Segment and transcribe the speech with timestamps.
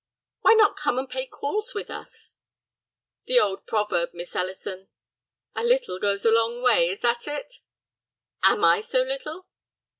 [0.39, 2.33] "Why not come and pay calls with us?"
[3.27, 4.87] "The old proverb, Miss Ellison."
[5.55, 7.53] "A little goes a long way, is that it?"
[8.41, 9.45] "Am I so little?"